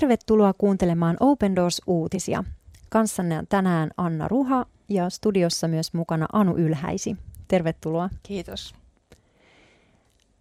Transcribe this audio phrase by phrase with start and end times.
[0.00, 2.44] Tervetuloa kuuntelemaan Open Doors-uutisia.
[2.88, 7.16] Kanssanne on tänään Anna Ruha ja studiossa myös mukana Anu Ylhäisi.
[7.48, 8.10] Tervetuloa.
[8.22, 8.74] Kiitos.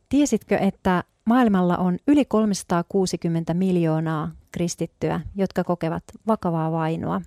[0.09, 7.21] Tiesitkö, että maailmalla on yli 360 miljoonaa kristittyä, jotka kokevat vakavaa vainoa?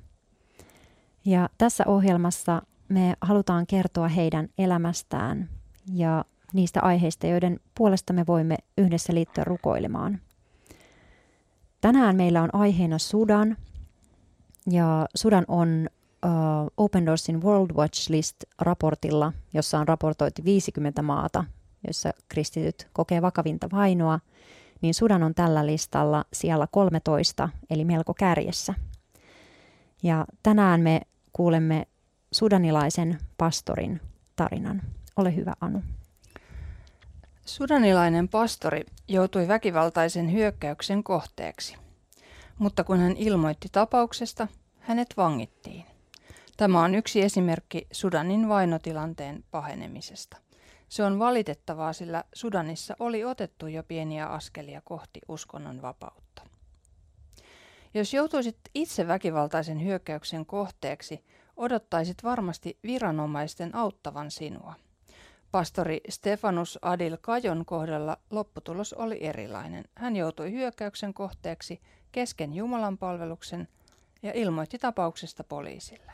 [1.24, 5.48] Ja tässä ohjelmassa me halutaan kertoa heidän elämästään
[5.94, 10.20] ja niistä aiheista, joiden puolesta me voimme yhdessä liittyä rukoilemaan.
[11.80, 13.56] Tänään meillä on aiheena Sudan,
[14.70, 15.88] ja Sudan on
[16.26, 16.30] uh,
[16.76, 21.44] Open Doorsin World Watch List-raportilla, jossa on raportoitu 50 maata,
[21.86, 24.20] joissa kristityt kokee vakavinta vainoa,
[24.80, 28.74] niin Sudan on tällä listalla siellä 13, eli melko kärjessä.
[30.02, 31.00] Ja tänään me
[31.32, 31.86] kuulemme
[32.32, 34.00] sudanilaisen pastorin
[34.36, 34.82] tarinan.
[35.16, 35.82] Ole hyvä, Anu.
[37.50, 41.76] Sudanilainen pastori joutui väkivaltaisen hyökkäyksen kohteeksi,
[42.58, 44.48] mutta kun hän ilmoitti tapauksesta,
[44.78, 45.84] hänet vangittiin.
[46.56, 50.36] Tämä on yksi esimerkki Sudanin vainotilanteen pahenemisesta.
[50.88, 56.42] Se on valitettavaa, sillä Sudanissa oli otettu jo pieniä askelia kohti uskonnon vapautta.
[57.94, 61.24] Jos joutuisit itse väkivaltaisen hyökkäyksen kohteeksi,
[61.56, 64.74] odottaisit varmasti viranomaisten auttavan sinua–
[65.50, 69.84] Pastori Stefanus Adil Kajon kohdalla lopputulos oli erilainen.
[69.94, 71.80] Hän joutui hyökkäyksen kohteeksi
[72.12, 73.68] kesken Jumalan palveluksen
[74.22, 76.12] ja ilmoitti tapauksesta poliisille.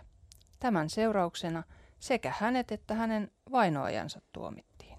[0.60, 1.62] Tämän seurauksena
[2.00, 4.98] sekä hänet että hänen vainoajansa tuomittiin.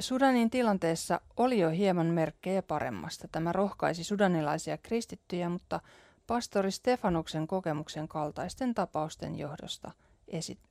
[0.00, 3.28] Sudanin tilanteessa oli jo hieman merkkejä paremmasta.
[3.28, 5.80] Tämä rohkaisi sudanilaisia kristittyjä, mutta
[6.26, 9.92] pastori Stefanuksen kokemuksen kaltaisten tapausten johdosta–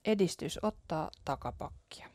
[0.05, 2.07] edistys ottaa takapakkia.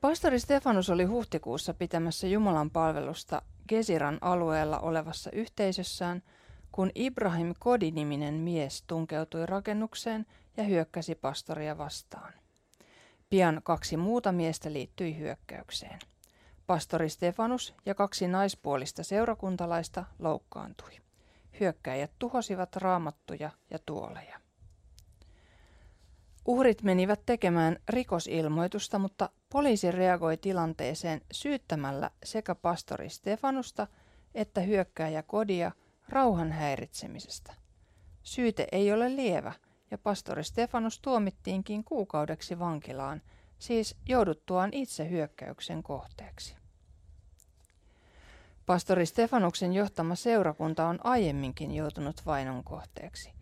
[0.00, 6.22] Pastori Stefanus oli huhtikuussa pitämässä Jumalan palvelusta Gesiran alueella olevassa yhteisössään,
[6.72, 12.32] kun Ibrahim Kodi-niminen mies tunkeutui rakennukseen ja hyökkäsi pastoria vastaan.
[13.30, 15.98] Pian kaksi muuta miestä liittyi hyökkäykseen.
[16.66, 20.90] Pastori Stefanus ja kaksi naispuolista seurakuntalaista loukkaantui.
[21.60, 24.41] Hyökkäjät tuhosivat raamattuja ja tuoleja.
[26.46, 33.86] Uhrit menivät tekemään rikosilmoitusta, mutta poliisi reagoi tilanteeseen syyttämällä sekä pastori Stefanusta
[34.34, 35.72] että hyökkääjä Kodia
[36.08, 37.54] rauhan häiritsemisestä.
[38.22, 39.52] Syyte ei ole lievä
[39.90, 43.22] ja pastori Stefanus tuomittiinkin kuukaudeksi vankilaan,
[43.58, 46.56] siis jouduttuaan itse hyökkäyksen kohteeksi.
[48.66, 53.32] Pastori Stefanuksen johtama seurakunta on aiemminkin joutunut vainon kohteeksi–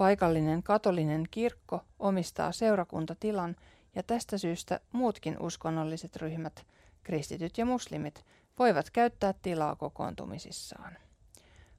[0.00, 3.56] Paikallinen katolinen kirkko omistaa seurakuntatilan
[3.94, 6.66] ja tästä syystä muutkin uskonnolliset ryhmät,
[7.02, 8.24] kristityt ja muslimit,
[8.58, 10.98] voivat käyttää tilaa kokoontumisissaan.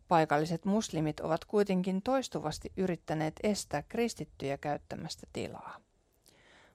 [0.08, 5.78] Paikalliset muslimit ovat kuitenkin toistuvasti yrittäneet estää kristittyjä käyttämästä tilaa.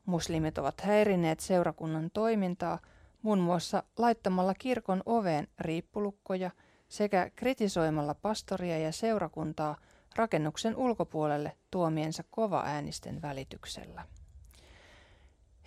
[0.07, 2.79] Muslimit ovat häirineet seurakunnan toimintaa
[3.23, 6.51] muun muassa laittamalla kirkon oveen riippulukkoja
[6.89, 9.77] sekä kritisoimalla pastoria ja seurakuntaa–
[10.17, 14.05] rakennuksen ulkopuolelle tuomiensa kova-äänisten välityksellä.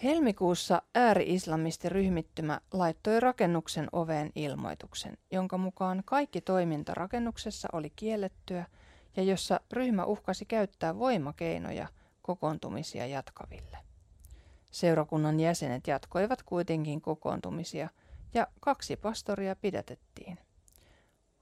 [0.04, 8.66] Helmikuussa ääri-islamistiryhmittymä laittoi rakennuksen oveen ilmoituksen, jonka mukaan kaikki toiminta rakennuksessa oli kiellettyä
[9.18, 11.88] ja jossa ryhmä uhkasi käyttää voimakeinoja
[12.22, 13.78] kokoontumisia jatkaville.
[14.72, 17.90] Seurakunnan jäsenet jatkoivat kuitenkin kokoontumisia
[18.34, 20.38] ja kaksi pastoria pidätettiin.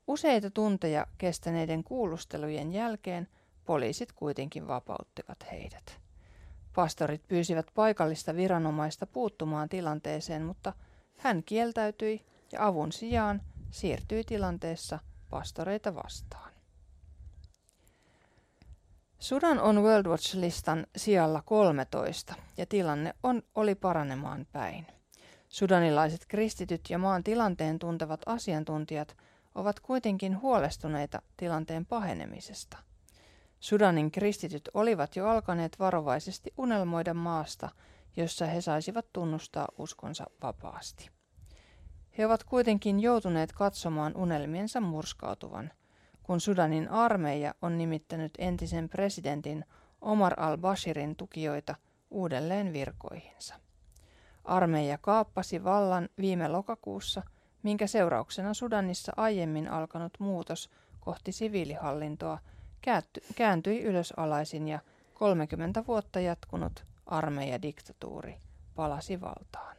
[0.07, 3.27] Useita tunteja kestäneiden kuulustelujen jälkeen
[3.65, 5.99] poliisit kuitenkin vapauttivat heidät.
[6.75, 10.73] Pastorit pyysivät paikallista viranomaista puuttumaan tilanteeseen, mutta
[11.17, 13.41] hän kieltäytyi ja avun sijaan
[13.71, 16.51] siirtyi tilanteessa pastoreita vastaan.
[19.19, 24.87] Sudan on World Watch-listan sijalla 13 ja tilanne on, oli paranemaan päin.
[25.49, 29.15] Sudanilaiset kristityt ja maan tilanteen tuntevat asiantuntijat–
[29.57, 32.77] ovat kuitenkin huolestuneita tilanteen pahenemisesta.
[33.59, 37.69] Sudanin kristityt olivat jo alkaneet varovaisesti unelmoida maasta,
[38.17, 41.09] jossa he saisivat tunnustaa uskonsa vapaasti.
[42.17, 45.71] He ovat kuitenkin joutuneet katsomaan unelmiensa murskautuvan,
[46.23, 49.65] kun Sudanin armeija on nimittänyt entisen presidentin
[50.01, 51.75] Omar al-Bashirin tukijoita
[52.09, 53.55] uudelleen virkoihinsa.
[54.43, 57.23] Armeija kaappasi vallan viime lokakuussa–
[57.63, 60.69] minkä seurauksena Sudanissa aiemmin alkanut muutos
[60.99, 62.39] kohti siviilihallintoa
[63.35, 64.79] kääntyi ylösalaisin ja
[65.13, 68.37] 30 vuotta jatkunut armeijadiktatuuri
[68.75, 69.77] palasi valtaan.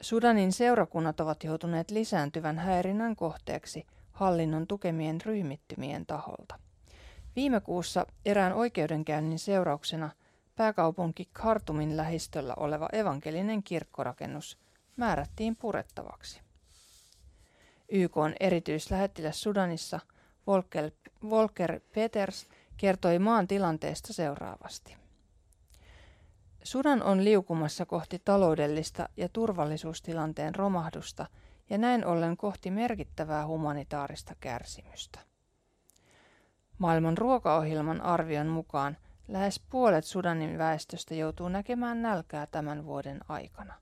[0.00, 6.58] Sudanin seurakunnat ovat joutuneet lisääntyvän häirinnän kohteeksi hallinnon tukemien ryhmittymien taholta.
[7.36, 10.10] Viime kuussa erään oikeudenkäynnin seurauksena
[10.56, 14.58] pääkaupunki Khartumin lähistöllä oleva evankelinen kirkkorakennus
[14.96, 16.40] määrättiin purettavaksi.
[17.88, 20.00] YK on erityislähettiläs Sudanissa
[20.46, 20.90] Volker,
[21.30, 22.46] Volker Peters
[22.76, 24.96] kertoi maan tilanteesta seuraavasti.
[26.62, 31.26] Sudan on liukumassa kohti taloudellista ja turvallisuustilanteen romahdusta
[31.70, 35.20] ja näin ollen kohti merkittävää humanitaarista kärsimystä.
[36.78, 38.96] Maailman ruokaohjelman arvion mukaan
[39.28, 43.74] lähes puolet Sudanin väestöstä joutuu näkemään nälkää tämän vuoden aikana.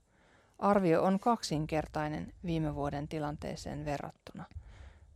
[0.59, 4.45] Arvio on kaksinkertainen viime vuoden tilanteeseen verrattuna.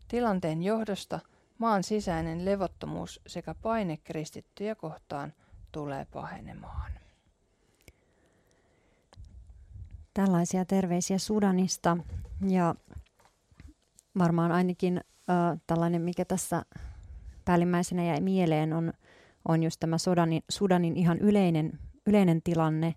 [0.07, 1.19] Tilanteen johdosta
[1.57, 5.33] maan sisäinen levottomuus sekä paine kristittyjä kohtaan
[5.71, 6.91] tulee pahenemaan.
[10.13, 11.97] Tällaisia terveisiä Sudanista
[12.47, 12.75] ja
[14.17, 16.65] varmaan ainakin äh, tällainen, mikä tässä
[17.45, 18.93] päällimmäisenä jäi mieleen, on,
[19.47, 22.95] on just tämä Sudanin, Sudanin ihan yleinen, yleinen tilanne.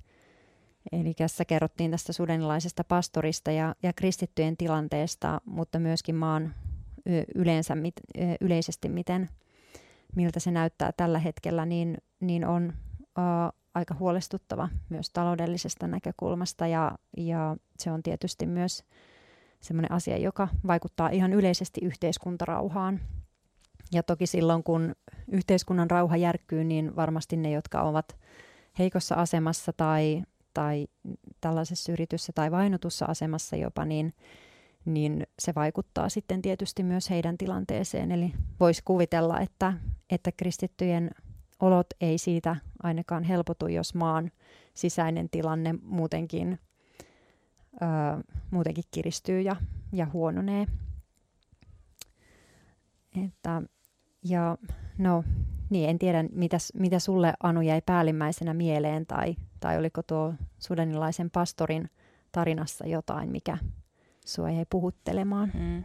[0.93, 6.55] Eli tässä kerrottiin tästä sudanilaisesta pastorista ja, ja kristittyjen tilanteesta, mutta myöskin maan
[7.35, 7.95] yleensä, mit,
[8.41, 9.29] yleisesti, miten,
[10.17, 16.93] miltä se näyttää tällä hetkellä, niin, niin on uh, aika huolestuttava myös taloudellisesta näkökulmasta ja,
[17.17, 18.85] ja se on tietysti myös
[19.61, 23.01] sellainen asia, joka vaikuttaa ihan yleisesti yhteiskuntarauhaan.
[23.93, 24.95] Ja toki silloin, kun
[25.33, 28.17] yhteiskunnan rauha järkkyy, niin varmasti ne, jotka ovat
[28.79, 30.23] heikossa asemassa tai,
[30.57, 30.87] tai
[31.41, 34.15] tällaisessa yrityssä tai vainotussa asemassa jopa, niin,
[34.85, 38.13] niin se vaikuttaa sitten tietysti myös heidän tilanteeseen.
[38.13, 39.73] Eli voisi kuvitella, että,
[40.11, 41.11] että kristittyjen
[41.61, 44.31] olot ei siitä ainakaan helpotu, jos maan
[44.75, 46.59] sisäinen tilanne muutenkin,
[47.75, 47.87] ö,
[48.51, 49.57] muutenkin kiristyy ja,
[49.93, 50.67] ja huononee.
[53.25, 53.63] Että,
[54.29, 54.59] ja
[54.99, 55.25] no,
[55.71, 61.31] niin en tiedä, mitä, mitä sulle Anu jäi päällimmäisenä mieleen tai, tai oliko tuo sudanilaisen
[61.31, 61.91] pastorin
[62.33, 63.59] tarinassa jotain, mikä
[64.27, 65.53] sua jäi puhuttelemaan?
[65.55, 65.85] Mm.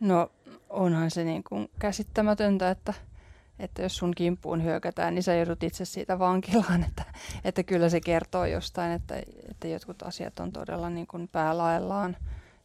[0.00, 0.30] No
[0.70, 2.94] onhan se niin kuin käsittämätöntä, että
[3.58, 7.04] että jos sun kimppuun hyökätään, niin sä joudut itse siitä vankilaan, että,
[7.44, 12.16] että kyllä se kertoo jostain, että, että jotkut asiat on todella niin kuin päälaellaan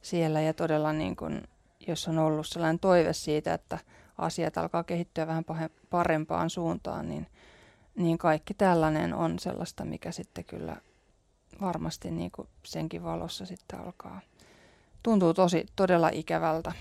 [0.01, 1.41] siellä ja todella niin kuin,
[1.87, 3.79] jos on ollut sellainen toive siitä, että
[4.17, 5.43] asiat alkaa kehittyä vähän
[5.89, 7.27] parempaan suuntaan, niin,
[7.95, 10.75] niin kaikki tällainen on sellaista, mikä sitten kyllä
[11.61, 14.21] varmasti niin kuin senkin valossa sitten alkaa.
[15.03, 16.71] Tuntuu tosi todella ikävältä.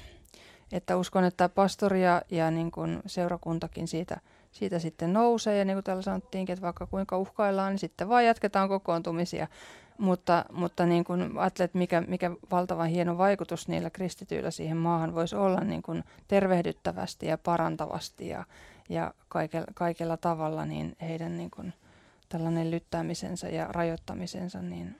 [0.72, 4.20] Että uskon, että pastori ja, ja niin kuin seurakuntakin siitä,
[4.52, 5.58] siitä sitten nousee.
[5.58, 9.46] Ja niin kuin täällä sanottiinkin, että vaikka kuinka uhkaillaan, niin sitten vaan jatketaan kokoontumisia.
[9.98, 15.36] Mutta, mutta niin kuin ajattelet, mikä, mikä valtavan hieno vaikutus niillä kristityillä siihen maahan voisi
[15.36, 18.44] olla niin kuin tervehdyttävästi ja parantavasti ja,
[18.88, 21.72] ja kaikella, kaikella tavalla, niin heidän niin kuin
[22.28, 24.96] tällainen lyttäämisensä ja rajoittamisensa, niin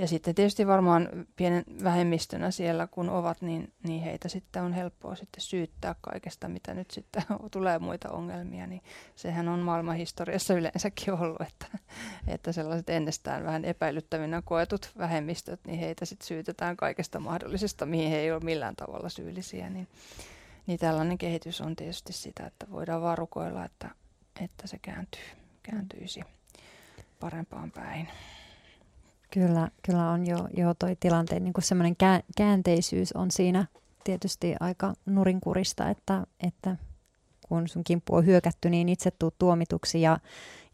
[0.00, 5.14] ja sitten tietysti varmaan pienen vähemmistönä siellä kun ovat, niin, niin heitä sitten on helppoa
[5.14, 8.66] sitten syyttää kaikesta, mitä nyt sitten tulee muita ongelmia.
[8.66, 8.82] Niin
[9.16, 11.66] sehän on maailmanhistoriassa yleensäkin ollut, että,
[12.26, 18.16] että sellaiset ennestään vähän epäilyttävinä koetut vähemmistöt, niin heitä sitten syytetään kaikesta mahdollisesta, mihin he
[18.16, 19.70] ei ole millään tavalla syyllisiä.
[19.70, 19.88] Niin,
[20.66, 23.90] niin tällainen kehitys on tietysti sitä, että voidaan varukoilla, että,
[24.40, 25.24] että se kääntyy,
[25.62, 26.20] kääntyisi
[27.20, 28.08] parempaan päin.
[29.30, 31.96] Kyllä, kyllä on jo, jo toi tilanteen niin semmoinen
[32.36, 33.66] käänteisyys on siinä
[34.04, 36.76] tietysti aika nurinkurista, että, että
[37.48, 40.18] kun sun kimppu on hyökätty, niin itse tuu tuomituksi ja,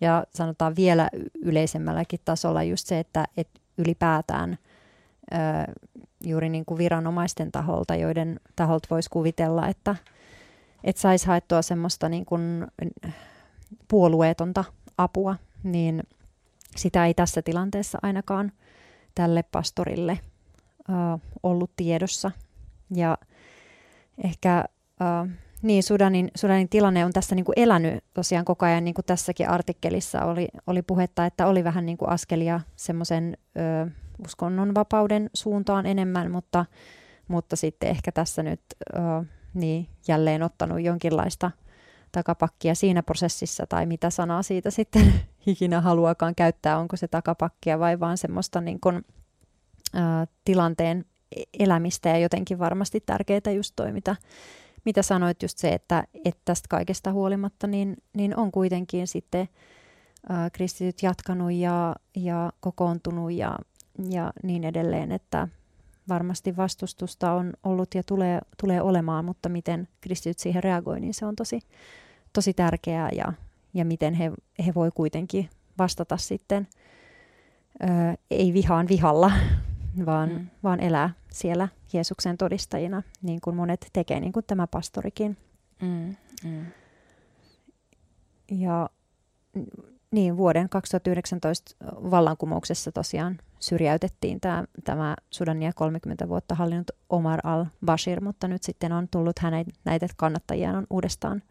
[0.01, 1.11] ja sanotaan vielä
[1.43, 4.59] yleisemmälläkin tasolla just se, että, että ylipäätään
[5.33, 5.37] ö,
[6.25, 9.97] juuri niin kuin viranomaisten taholta, joiden taholta voisi kuvitella, että,
[10.85, 12.67] että saisi haettua semmoista niin kuin
[13.89, 14.65] puolueetonta
[14.99, 16.03] apua, niin–
[16.77, 18.53] sitä ei tässä tilanteessa ainakaan
[19.15, 20.13] tälle pastorille
[20.91, 22.31] äh, ollut tiedossa.
[22.95, 23.19] Ja
[24.25, 24.65] ehkä
[25.03, 25.29] äh,
[25.63, 29.49] niin, Sudanin, Sudanin tilanne on tässä niin kuin elänyt tosiaan koko ajan, niin kuin tässäkin
[29.49, 33.39] artikkelissa oli, oli puhetta, että oli vähän niin kuin askelia semmoisen
[34.25, 36.65] uskonnonvapauden suuntaan enemmän, mutta,
[37.29, 38.61] mutta sitten ehkä tässä nyt
[38.95, 38.99] ö,
[39.55, 41.51] niin, jälleen ottanut jonkinlaista–
[42.13, 45.13] takapakkia siinä prosessissa tai mitä sanaa siitä sitten
[45.47, 49.05] ikinä haluakaan käyttää, onko se takapakkia vai vaan semmoista niin kuin,
[49.97, 51.05] ä, tilanteen
[51.37, 54.17] e-, elämistä ja jotenkin varmasti tärkeää just toi, mitä,
[54.85, 59.49] mitä sanoit, just se, että, että tästä kaikesta huolimatta niin, niin on kuitenkin sitten
[60.31, 63.59] ä, kristityt jatkanut ja, ja kokoontunut ja,
[64.11, 65.49] ja niin edelleen, että
[66.09, 71.27] varmasti vastustusta on ollut ja tulee, tulee olemaan, mutta miten kristityt siihen reagoi, niin se
[71.27, 71.61] on tosi,
[72.33, 73.33] tosi tärkeää ja,
[73.75, 74.33] ja miten he,
[74.67, 76.69] he voi kuitenkin vastata sitten,
[77.83, 77.87] ö,
[78.31, 79.33] ei vihaan vihalla,
[80.07, 80.47] vaan, mm.
[80.63, 85.37] vaan elää siellä Jeesuksen todistajina, niin kuin monet tekee, niin kuin tämä pastorikin.
[85.83, 86.17] Mm.
[86.45, 86.67] Mm.
[88.51, 88.91] Ja
[90.11, 98.49] niin, vuoden 2019 vallankumouksessa tosiaan syrjäytettiin tämä, tämä Sudania 30 vuotta hallinnut Omar al-Bashir, mutta
[98.49, 101.43] nyt sitten on tullut hänet, näitä kannattajia on uudestaan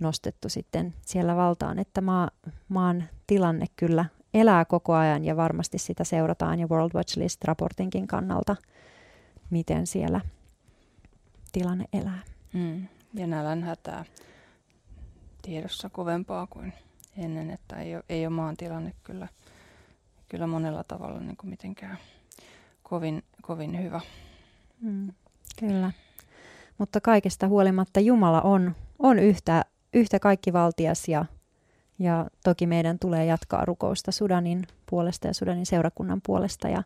[0.00, 2.30] nostettu sitten siellä valtaan, että maa,
[2.68, 4.04] maan tilanne kyllä
[4.34, 8.56] elää koko ajan ja varmasti sitä seurataan ja World Watch List-raportinkin kannalta,
[9.50, 10.20] miten siellä
[11.52, 12.22] tilanne elää.
[12.52, 12.86] Mm.
[13.14, 14.04] Ja nälänhätää
[15.42, 16.72] tiedossa kovempaa kuin
[17.16, 19.28] ennen, että ei ole, ei ole maan tilanne kyllä,
[20.28, 21.98] kyllä monella tavalla niin kuin mitenkään
[22.82, 24.00] kovin, kovin hyvä.
[24.80, 25.12] Mm,
[25.60, 25.92] kyllä.
[26.78, 31.24] Mutta kaikesta huolimatta Jumala on, on yhtä, yhtä kaikkivaltias ja,
[31.98, 36.82] ja toki meidän tulee jatkaa rukousta Sudanin puolesta ja Sudanin seurakunnan puolesta ja,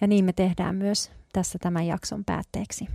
[0.00, 2.88] ja niin me tehdään myös tässä tämän jakson päätteeksi.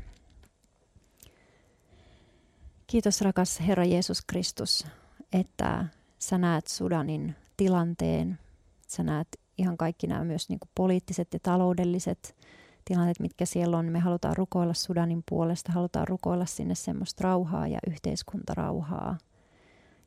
[2.88, 4.88] Kiitos rakas Herra Jeesus Kristus,
[5.34, 5.86] että
[6.20, 8.40] sä näet Sudanin tilanteen,
[8.88, 9.28] sä näet
[9.58, 12.36] ihan kaikki nämä myös niin kuin poliittiset ja taloudelliset
[12.86, 13.86] tilanteet, mitkä siellä on.
[13.86, 19.18] Me halutaan rukoilla Sudanin puolesta, halutaan rukoilla sinne semmoista rauhaa ja yhteiskuntarauhaa.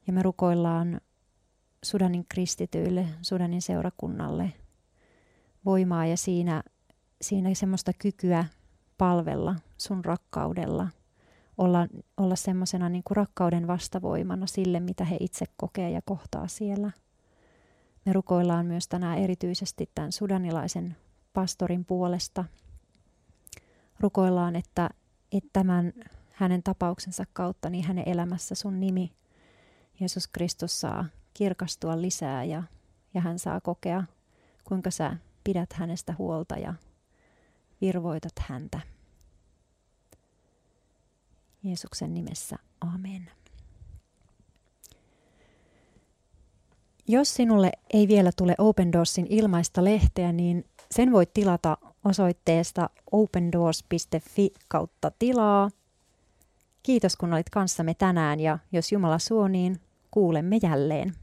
[0.06, 1.00] Ja me rukoillaan
[1.82, 4.52] Sudanin kristityille, Sudanin seurakunnalle
[5.64, 6.62] voimaa ja siinä,
[7.22, 8.44] siinä semmoista kykyä
[8.98, 10.88] palvella sun rakkaudella–
[11.60, 16.90] olla, olla semmoisena niin rakkauden vastavoimana sille, mitä he itse kokee ja kohtaa siellä.
[18.04, 20.96] Me rukoillaan myös tänään erityisesti tämän sudanilaisen
[21.32, 22.44] pastorin puolesta.
[24.00, 24.90] Rukoillaan, että,
[25.32, 25.92] että tämän
[26.30, 29.12] hänen tapauksensa kautta niin hänen elämässä sun nimi
[30.00, 31.04] Jeesus Kristus saa
[31.34, 32.62] kirkastua lisää ja,
[33.14, 34.04] ja hän saa kokea,
[34.64, 36.74] kuinka sä pidät hänestä huolta ja
[37.80, 38.80] virvoitat häntä.
[41.62, 43.30] Jeesuksen nimessä, amen.
[47.10, 54.52] Jos sinulle ei vielä tule Open Doorsin ilmaista lehteä, niin sen voit tilata osoitteesta opendoors.fi
[54.68, 55.70] kautta tilaa.
[56.82, 61.14] Kiitos kun olit kanssamme tänään ja jos Jumala suo, niin kuulemme jälleen.